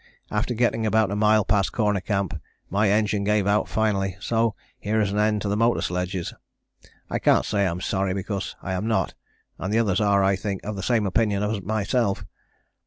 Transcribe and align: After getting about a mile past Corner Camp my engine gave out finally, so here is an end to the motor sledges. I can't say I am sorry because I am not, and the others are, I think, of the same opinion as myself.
After 0.31 0.55
getting 0.55 0.83
about 0.83 1.11
a 1.11 1.15
mile 1.15 1.45
past 1.45 1.73
Corner 1.73 2.01
Camp 2.01 2.33
my 2.71 2.89
engine 2.89 3.23
gave 3.23 3.45
out 3.45 3.67
finally, 3.67 4.17
so 4.19 4.55
here 4.79 4.99
is 4.99 5.11
an 5.11 5.19
end 5.19 5.43
to 5.43 5.47
the 5.47 5.55
motor 5.55 5.81
sledges. 5.83 6.33
I 7.07 7.19
can't 7.19 7.45
say 7.45 7.67
I 7.67 7.69
am 7.69 7.81
sorry 7.81 8.15
because 8.15 8.55
I 8.63 8.73
am 8.73 8.87
not, 8.87 9.13
and 9.59 9.71
the 9.71 9.77
others 9.77 10.01
are, 10.01 10.23
I 10.23 10.35
think, 10.35 10.65
of 10.65 10.75
the 10.75 10.81
same 10.81 11.05
opinion 11.05 11.43
as 11.43 11.61
myself. 11.61 12.25